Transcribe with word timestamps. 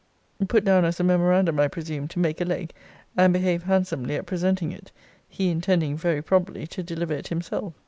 Put 0.47 0.65
down 0.65 0.83
as 0.83 0.99
a 0.99 1.03
memorandum, 1.03 1.59
I 1.59 1.67
presume, 1.67 2.07
to 2.07 2.17
make 2.17 2.41
a 2.41 2.43
leg, 2.45 2.73
and 3.15 3.31
behave 3.31 3.61
handsomely 3.61 4.15
at 4.15 4.25
presenting 4.25 4.71
it, 4.71 4.91
he 5.29 5.51
intending, 5.51 5.95
very 5.95 6.23
probably, 6.23 6.65
to 6.65 6.81
deliver 6.81 7.13
it 7.13 7.27
himself. 7.27 7.75